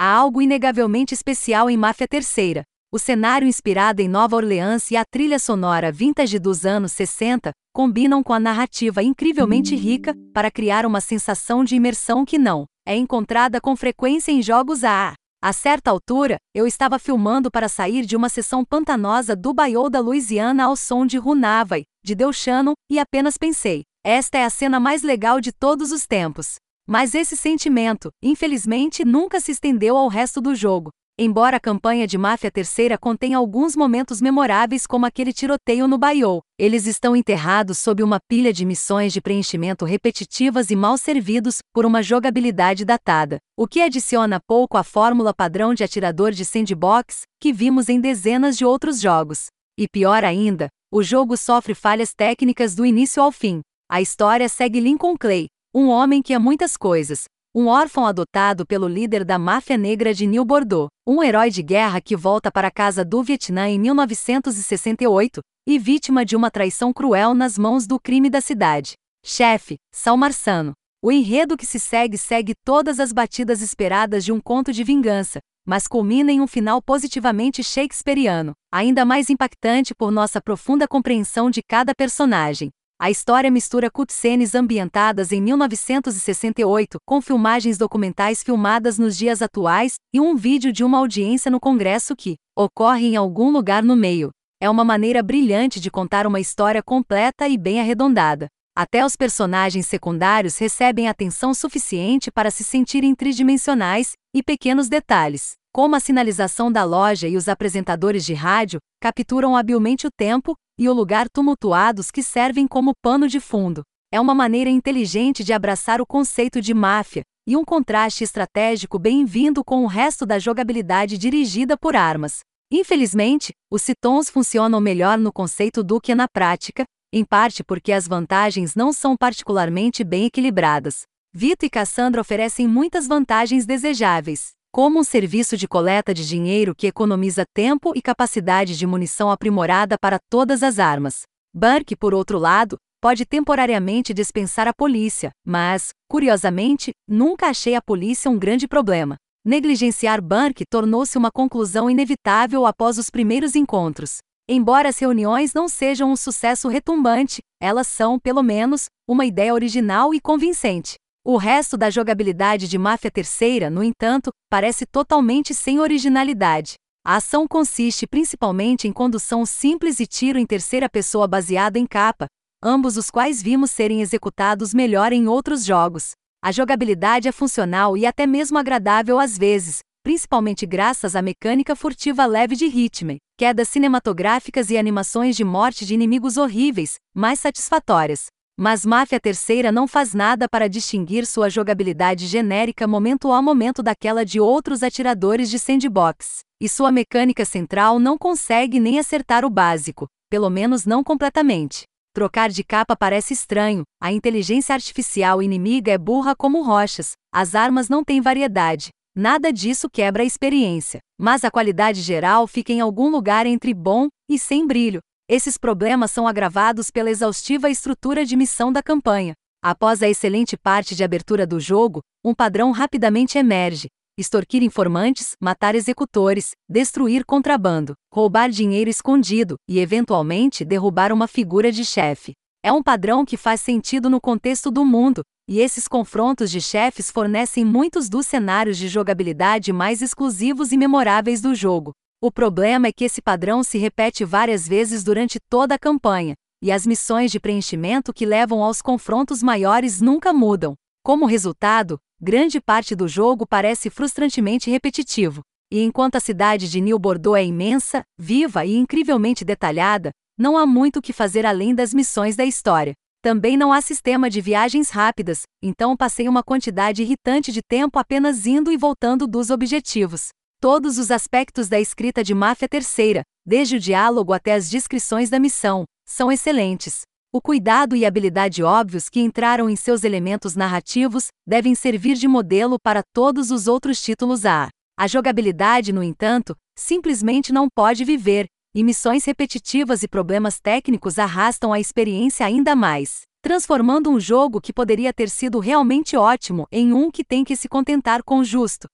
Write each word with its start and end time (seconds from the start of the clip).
Há 0.00 0.14
algo 0.14 0.40
inegavelmente 0.40 1.12
especial 1.12 1.68
em 1.68 1.76
Máfia 1.76 2.06
Terceira. 2.06 2.62
O 2.92 3.00
cenário 3.00 3.48
inspirado 3.48 4.00
em 4.00 4.06
Nova 4.06 4.36
Orleans 4.36 4.92
e 4.92 4.96
a 4.96 5.02
trilha 5.04 5.40
sonora 5.40 5.90
vintage 5.90 6.38
dos 6.38 6.64
anos 6.64 6.92
60 6.92 7.50
combinam 7.74 8.22
com 8.22 8.32
a 8.32 8.38
narrativa 8.38 9.02
incrivelmente 9.02 9.74
rica 9.74 10.14
para 10.32 10.52
criar 10.52 10.86
uma 10.86 11.00
sensação 11.00 11.64
de 11.64 11.74
imersão 11.74 12.24
que 12.24 12.38
não 12.38 12.64
é 12.86 12.94
encontrada 12.94 13.60
com 13.60 13.74
frequência 13.74 14.30
em 14.30 14.40
jogos 14.40 14.84
A. 14.84 15.14
A 15.42 15.52
certa 15.52 15.90
altura, 15.90 16.36
eu 16.54 16.64
estava 16.64 16.96
filmando 17.00 17.50
para 17.50 17.68
sair 17.68 18.06
de 18.06 18.14
uma 18.14 18.28
sessão 18.28 18.64
pantanosa 18.64 19.34
do 19.34 19.52
Bayou 19.52 19.90
da 19.90 19.98
Louisiana 19.98 20.66
ao 20.66 20.76
som 20.76 21.06
de 21.06 21.18
Runaway, 21.18 21.82
de 22.04 22.14
Del 22.14 22.32
Shannon, 22.32 22.74
e 22.88 23.00
apenas 23.00 23.36
pensei: 23.36 23.82
esta 24.04 24.38
é 24.38 24.44
a 24.44 24.50
cena 24.50 24.78
mais 24.78 25.02
legal 25.02 25.40
de 25.40 25.50
todos 25.50 25.90
os 25.90 26.06
tempos. 26.06 26.54
Mas 26.90 27.14
esse 27.14 27.36
sentimento, 27.36 28.10
infelizmente, 28.22 29.04
nunca 29.04 29.40
se 29.40 29.52
estendeu 29.52 29.94
ao 29.94 30.08
resto 30.08 30.40
do 30.40 30.54
jogo. 30.54 30.88
Embora 31.18 31.58
a 31.58 31.60
campanha 31.60 32.06
de 32.06 32.16
Máfia 32.16 32.50
Terceira 32.50 32.96
contenha 32.96 33.36
alguns 33.36 33.76
momentos 33.76 34.22
memoráveis 34.22 34.86
como 34.86 35.04
aquele 35.04 35.30
tiroteio 35.30 35.86
no 35.86 35.98
Bayou, 35.98 36.40
eles 36.58 36.86
estão 36.86 37.14
enterrados 37.14 37.76
sob 37.76 38.02
uma 38.02 38.18
pilha 38.26 38.54
de 38.54 38.64
missões 38.64 39.12
de 39.12 39.20
preenchimento 39.20 39.84
repetitivas 39.84 40.70
e 40.70 40.76
mal 40.76 40.96
servidos 40.96 41.58
por 41.74 41.84
uma 41.84 42.02
jogabilidade 42.02 42.86
datada, 42.86 43.38
o 43.54 43.66
que 43.66 43.82
adiciona 43.82 44.40
pouco 44.46 44.78
à 44.78 44.82
fórmula 44.82 45.34
padrão 45.34 45.74
de 45.74 45.84
atirador 45.84 46.30
de 46.30 46.44
sandbox 46.44 47.22
que 47.38 47.52
vimos 47.52 47.90
em 47.90 48.00
dezenas 48.00 48.56
de 48.56 48.64
outros 48.64 48.98
jogos. 48.98 49.48
E 49.76 49.86
pior 49.86 50.24
ainda, 50.24 50.68
o 50.90 51.02
jogo 51.02 51.36
sofre 51.36 51.74
falhas 51.74 52.14
técnicas 52.14 52.74
do 52.74 52.86
início 52.86 53.22
ao 53.22 53.30
fim. 53.30 53.60
A 53.90 54.00
história 54.00 54.48
segue 54.48 54.80
Lincoln 54.80 55.16
Clay, 55.18 55.48
um 55.74 55.88
homem 55.88 56.22
que 56.22 56.32
é 56.32 56.38
muitas 56.38 56.76
coisas, 56.76 57.24
um 57.54 57.66
órfão 57.66 58.06
adotado 58.06 58.66
pelo 58.66 58.88
líder 58.88 59.24
da 59.24 59.38
máfia 59.38 59.76
negra 59.76 60.14
de 60.14 60.26
New 60.26 60.44
Bordeaux, 60.44 60.88
um 61.06 61.22
herói 61.22 61.50
de 61.50 61.62
guerra 61.62 62.00
que 62.00 62.16
volta 62.16 62.50
para 62.50 62.70
casa 62.70 63.04
do 63.04 63.22
Vietnã 63.22 63.68
em 63.68 63.78
1968 63.78 65.40
e 65.68 65.78
vítima 65.78 66.24
de 66.24 66.34
uma 66.34 66.50
traição 66.50 66.92
cruel 66.92 67.34
nas 67.34 67.58
mãos 67.58 67.86
do 67.86 68.00
crime 68.00 68.30
da 68.30 68.40
cidade. 68.40 68.94
Chefe, 69.24 69.76
Sal 69.94 70.16
Marçano. 70.16 70.72
O 71.02 71.12
enredo 71.12 71.56
que 71.56 71.66
se 71.66 71.78
segue 71.78 72.16
segue 72.16 72.54
todas 72.64 72.98
as 72.98 73.12
batidas 73.12 73.60
esperadas 73.60 74.24
de 74.24 74.32
um 74.32 74.40
conto 74.40 74.72
de 74.72 74.82
vingança, 74.82 75.38
mas 75.66 75.86
culmina 75.86 76.32
em 76.32 76.40
um 76.40 76.46
final 76.46 76.80
positivamente 76.82 77.62
shakespeariano, 77.62 78.52
ainda 78.72 79.04
mais 79.04 79.28
impactante 79.30 79.94
por 79.94 80.10
nossa 80.10 80.40
profunda 80.40 80.88
compreensão 80.88 81.50
de 81.50 81.60
cada 81.62 81.94
personagem. 81.94 82.70
A 83.00 83.12
história 83.12 83.48
mistura 83.48 83.88
cutscenes 83.88 84.56
ambientadas 84.56 85.30
em 85.30 85.40
1968 85.40 86.98
com 87.06 87.22
filmagens 87.22 87.78
documentais 87.78 88.42
filmadas 88.42 88.98
nos 88.98 89.16
dias 89.16 89.40
atuais 89.40 89.94
e 90.12 90.18
um 90.18 90.34
vídeo 90.34 90.72
de 90.72 90.82
uma 90.82 90.98
audiência 90.98 91.48
no 91.48 91.60
Congresso 91.60 92.16
que 92.16 92.34
ocorre 92.56 93.06
em 93.06 93.14
algum 93.14 93.52
lugar 93.52 93.84
no 93.84 93.94
meio. 93.94 94.30
É 94.60 94.68
uma 94.68 94.84
maneira 94.84 95.22
brilhante 95.22 95.78
de 95.78 95.92
contar 95.92 96.26
uma 96.26 96.40
história 96.40 96.82
completa 96.82 97.46
e 97.46 97.56
bem 97.56 97.80
arredondada. 97.80 98.48
Até 98.76 99.06
os 99.06 99.14
personagens 99.14 99.86
secundários 99.86 100.58
recebem 100.58 101.06
atenção 101.06 101.54
suficiente 101.54 102.32
para 102.32 102.50
se 102.50 102.64
sentirem 102.64 103.14
tridimensionais 103.14 104.14
e 104.34 104.42
pequenos 104.42 104.88
detalhes, 104.88 105.52
como 105.78 105.94
a 105.94 106.00
sinalização 106.00 106.72
da 106.72 106.82
loja 106.82 107.28
e 107.28 107.36
os 107.36 107.46
apresentadores 107.46 108.24
de 108.24 108.34
rádio, 108.34 108.80
capturam 109.00 109.56
habilmente 109.56 110.08
o 110.08 110.10
tempo 110.10 110.56
e 110.76 110.88
o 110.88 110.92
lugar 110.92 111.28
tumultuados 111.28 112.10
que 112.10 112.20
servem 112.20 112.66
como 112.66 112.96
pano 113.00 113.28
de 113.28 113.38
fundo. 113.38 113.82
É 114.12 114.20
uma 114.20 114.34
maneira 114.34 114.68
inteligente 114.68 115.44
de 115.44 115.52
abraçar 115.52 116.00
o 116.00 116.04
conceito 116.04 116.60
de 116.60 116.74
máfia, 116.74 117.22
e 117.46 117.56
um 117.56 117.64
contraste 117.64 118.24
estratégico 118.24 118.98
bem-vindo 118.98 119.62
com 119.62 119.84
o 119.84 119.86
resto 119.86 120.26
da 120.26 120.36
jogabilidade 120.36 121.16
dirigida 121.16 121.78
por 121.78 121.94
armas. 121.94 122.40
Infelizmente, 122.72 123.52
os 123.70 123.80
citons 123.80 124.28
funcionam 124.28 124.80
melhor 124.80 125.16
no 125.16 125.32
conceito 125.32 125.84
do 125.84 126.00
que 126.00 126.12
na 126.12 126.26
prática, 126.26 126.82
em 127.14 127.24
parte 127.24 127.62
porque 127.62 127.92
as 127.92 128.08
vantagens 128.08 128.74
não 128.74 128.92
são 128.92 129.16
particularmente 129.16 130.02
bem 130.02 130.24
equilibradas. 130.24 131.02
Vito 131.32 131.64
e 131.64 131.70
Cassandra 131.70 132.20
oferecem 132.20 132.66
muitas 132.66 133.06
vantagens 133.06 133.64
desejáveis, 133.64 134.57
como 134.72 135.00
um 135.00 135.04
serviço 135.04 135.56
de 135.56 135.66
coleta 135.66 136.12
de 136.12 136.26
dinheiro 136.26 136.74
que 136.74 136.86
economiza 136.86 137.44
tempo 137.54 137.92
e 137.96 138.02
capacidade 138.02 138.76
de 138.76 138.86
munição 138.86 139.30
aprimorada 139.30 139.96
para 139.98 140.18
todas 140.30 140.62
as 140.62 140.78
armas. 140.78 141.22
Burke, 141.54 141.96
por 141.96 142.14
outro 142.14 142.38
lado, 142.38 142.76
pode 143.00 143.24
temporariamente 143.24 144.12
dispensar 144.12 144.68
a 144.68 144.74
polícia, 144.74 145.30
mas, 145.44 145.90
curiosamente, 146.08 146.92
nunca 147.08 147.46
achei 147.46 147.74
a 147.74 147.82
polícia 147.82 148.30
um 148.30 148.38
grande 148.38 148.68
problema. 148.68 149.16
Negligenciar 149.44 150.20
Burke 150.20 150.64
tornou-se 150.68 151.16
uma 151.16 151.30
conclusão 151.30 151.88
inevitável 151.88 152.66
após 152.66 152.98
os 152.98 153.08
primeiros 153.08 153.54
encontros. 153.54 154.18
Embora 154.48 154.88
as 154.88 154.98
reuniões 154.98 155.52
não 155.54 155.68
sejam 155.68 156.10
um 156.10 156.16
sucesso 156.16 156.68
retumbante, 156.68 157.40
elas 157.60 157.86
são, 157.86 158.18
pelo 158.18 158.42
menos, 158.42 158.86
uma 159.08 159.24
ideia 159.24 159.54
original 159.54 160.14
e 160.14 160.20
convincente. 160.20 160.96
O 161.24 161.36
resto 161.36 161.76
da 161.76 161.90
jogabilidade 161.90 162.66
de 162.66 162.78
Máfia 162.78 163.10
Terceira, 163.10 163.68
no 163.68 163.82
entanto, 163.82 164.30
parece 164.48 164.86
totalmente 164.86 165.52
sem 165.52 165.78
originalidade. 165.78 166.74
A 167.04 167.16
ação 167.16 167.46
consiste 167.46 168.06
principalmente 168.06 168.88
em 168.88 168.92
condução 168.92 169.44
simples 169.44 170.00
e 170.00 170.06
tiro 170.06 170.38
em 170.38 170.46
terceira 170.46 170.88
pessoa 170.88 171.28
baseado 171.28 171.76
em 171.76 171.86
capa, 171.86 172.26
ambos 172.62 172.96
os 172.96 173.10
quais 173.10 173.42
vimos 173.42 173.70
serem 173.70 174.00
executados 174.00 174.72
melhor 174.72 175.12
em 175.12 175.28
outros 175.28 175.64
jogos. 175.64 176.12
A 176.42 176.52
jogabilidade 176.52 177.28
é 177.28 177.32
funcional 177.32 177.96
e 177.96 178.06
até 178.06 178.26
mesmo 178.26 178.58
agradável 178.58 179.18
às 179.18 179.36
vezes, 179.36 179.80
principalmente 180.02 180.64
graças 180.64 181.14
à 181.14 181.20
mecânica 181.20 181.76
furtiva 181.76 182.24
leve 182.24 182.56
de 182.56 182.64
Hitman, 182.64 183.18
quedas 183.36 183.68
cinematográficas 183.68 184.70
e 184.70 184.78
animações 184.78 185.36
de 185.36 185.44
morte 185.44 185.84
de 185.84 185.94
inimigos 185.94 186.36
horríveis, 186.36 186.94
mais 187.14 187.40
satisfatórias. 187.40 188.26
Mas 188.60 188.84
Máfia 188.84 189.20
Terceira 189.20 189.70
não 189.70 189.86
faz 189.86 190.12
nada 190.12 190.48
para 190.48 190.68
distinguir 190.68 191.24
sua 191.24 191.48
jogabilidade 191.48 192.26
genérica 192.26 192.88
momento 192.88 193.30
a 193.30 193.40
momento 193.40 193.84
daquela 193.84 194.24
de 194.24 194.40
outros 194.40 194.82
atiradores 194.82 195.48
de 195.48 195.60
sandbox, 195.60 196.40
e 196.60 196.68
sua 196.68 196.90
mecânica 196.90 197.44
central 197.44 198.00
não 198.00 198.18
consegue 198.18 198.80
nem 198.80 198.98
acertar 198.98 199.44
o 199.44 199.50
básico, 199.50 200.08
pelo 200.28 200.50
menos 200.50 200.84
não 200.84 201.04
completamente. 201.04 201.84
Trocar 202.12 202.50
de 202.50 202.64
capa 202.64 202.96
parece 202.96 203.32
estranho, 203.32 203.84
a 204.02 204.10
inteligência 204.10 204.74
artificial 204.74 205.40
inimiga 205.40 205.92
é 205.92 205.96
burra 205.96 206.34
como 206.34 206.60
rochas, 206.60 207.12
as 207.32 207.54
armas 207.54 207.88
não 207.88 208.02
têm 208.02 208.20
variedade, 208.20 208.88
nada 209.14 209.52
disso 209.52 209.88
quebra 209.88 210.24
a 210.24 210.26
experiência, 210.26 210.98
mas 211.16 211.44
a 211.44 211.50
qualidade 211.50 212.00
geral 212.02 212.44
fica 212.48 212.72
em 212.72 212.80
algum 212.80 213.08
lugar 213.08 213.46
entre 213.46 213.72
bom 213.72 214.08
e 214.28 214.36
sem 214.36 214.66
brilho, 214.66 214.98
esses 215.28 215.58
problemas 215.58 216.10
são 216.10 216.26
agravados 216.26 216.90
pela 216.90 217.10
exaustiva 217.10 217.68
estrutura 217.68 218.24
de 218.24 218.34
missão 218.34 218.72
da 218.72 218.82
campanha. 218.82 219.34
Após 219.62 220.02
a 220.02 220.08
excelente 220.08 220.56
parte 220.56 220.94
de 220.94 221.04
abertura 221.04 221.46
do 221.46 221.60
jogo, 221.60 222.00
um 222.24 222.34
padrão 222.34 222.70
rapidamente 222.70 223.36
emerge: 223.36 223.88
extorquir 224.18 224.62
informantes, 224.62 225.32
matar 225.38 225.74
executores, 225.74 226.52
destruir 226.68 227.26
contrabando, 227.26 227.92
roubar 228.12 228.48
dinheiro 228.48 228.88
escondido 228.88 229.56
e, 229.68 229.78
eventualmente, 229.78 230.64
derrubar 230.64 231.12
uma 231.12 231.28
figura 231.28 231.70
de 231.70 231.84
chefe. 231.84 232.32
É 232.64 232.72
um 232.72 232.82
padrão 232.82 233.24
que 233.24 233.36
faz 233.36 233.60
sentido 233.60 234.08
no 234.08 234.20
contexto 234.20 234.70
do 234.70 234.84
mundo, 234.84 235.22
e 235.46 235.60
esses 235.60 235.86
confrontos 235.86 236.50
de 236.50 236.60
chefes 236.60 237.10
fornecem 237.10 237.64
muitos 237.64 238.08
dos 238.08 238.26
cenários 238.26 238.78
de 238.78 238.88
jogabilidade 238.88 239.72
mais 239.72 240.00
exclusivos 240.00 240.72
e 240.72 240.76
memoráveis 240.76 241.40
do 241.40 241.54
jogo. 241.54 241.92
O 242.20 242.32
problema 242.32 242.88
é 242.88 242.92
que 242.92 243.04
esse 243.04 243.22
padrão 243.22 243.62
se 243.62 243.78
repete 243.78 244.24
várias 244.24 244.66
vezes 244.66 245.04
durante 245.04 245.38
toda 245.38 245.76
a 245.76 245.78
campanha, 245.78 246.34
e 246.60 246.72
as 246.72 246.84
missões 246.84 247.30
de 247.30 247.38
preenchimento 247.38 248.12
que 248.12 248.26
levam 248.26 248.60
aos 248.60 248.82
confrontos 248.82 249.40
maiores 249.40 250.00
nunca 250.00 250.32
mudam. 250.32 250.74
Como 251.04 251.26
resultado, 251.26 251.96
grande 252.20 252.60
parte 252.60 252.96
do 252.96 253.06
jogo 253.06 253.46
parece 253.46 253.88
frustrantemente 253.88 254.68
repetitivo. 254.68 255.42
E 255.72 255.80
enquanto 255.80 256.16
a 256.16 256.20
cidade 256.20 256.68
de 256.68 256.80
New 256.80 256.98
Bordeaux 256.98 257.38
é 257.38 257.44
imensa, 257.44 258.02
viva 258.18 258.64
e 258.64 258.74
incrivelmente 258.74 259.44
detalhada, 259.44 260.10
não 260.36 260.56
há 260.56 260.66
muito 260.66 260.98
o 260.98 261.02
que 261.02 261.12
fazer 261.12 261.46
além 261.46 261.72
das 261.72 261.94
missões 261.94 262.34
da 262.34 262.44
história. 262.44 262.94
Também 263.22 263.56
não 263.56 263.72
há 263.72 263.80
sistema 263.80 264.28
de 264.28 264.40
viagens 264.40 264.90
rápidas, 264.90 265.42
então 265.62 265.96
passei 265.96 266.28
uma 266.28 266.42
quantidade 266.42 267.00
irritante 267.00 267.52
de 267.52 267.60
tempo 267.62 267.96
apenas 267.96 268.44
indo 268.44 268.72
e 268.72 268.76
voltando 268.76 269.24
dos 269.24 269.50
objetivos. 269.50 270.30
Todos 270.60 270.98
os 270.98 271.12
aspectos 271.12 271.68
da 271.68 271.78
escrita 271.78 272.24
de 272.24 272.34
Máfia 272.34 272.68
Terceira, 272.68 273.22
desde 273.46 273.76
o 273.76 273.80
diálogo 273.80 274.32
até 274.32 274.54
as 274.54 274.68
descrições 274.68 275.30
da 275.30 275.38
missão, 275.38 275.84
são 276.04 276.32
excelentes. 276.32 277.02
O 277.32 277.40
cuidado 277.40 277.94
e 277.94 278.04
habilidade 278.04 278.60
óbvios 278.60 279.08
que 279.08 279.20
entraram 279.20 279.70
em 279.70 279.76
seus 279.76 280.02
elementos 280.02 280.56
narrativos 280.56 281.28
devem 281.46 281.76
servir 281.76 282.16
de 282.16 282.26
modelo 282.26 282.76
para 282.82 283.04
todos 283.14 283.52
os 283.52 283.68
outros 283.68 284.02
títulos 284.02 284.44
A. 284.44 284.68
A 284.98 285.06
jogabilidade, 285.06 285.92
no 285.92 286.02
entanto, 286.02 286.56
simplesmente 286.76 287.52
não 287.52 287.68
pode 287.72 288.04
viver, 288.04 288.46
e 288.74 288.82
missões 288.82 289.24
repetitivas 289.24 290.02
e 290.02 290.08
problemas 290.08 290.58
técnicos 290.58 291.20
arrastam 291.20 291.72
a 291.72 291.78
experiência 291.78 292.44
ainda 292.44 292.74
mais, 292.74 293.20
transformando 293.42 294.10
um 294.10 294.18
jogo 294.18 294.60
que 294.60 294.72
poderia 294.72 295.12
ter 295.12 295.30
sido 295.30 295.60
realmente 295.60 296.16
ótimo 296.16 296.66
em 296.72 296.92
um 296.92 297.12
que 297.12 297.22
tem 297.22 297.44
que 297.44 297.54
se 297.54 297.68
contentar 297.68 298.24
com 298.24 298.40
o 298.40 298.44
justo. 298.44 298.88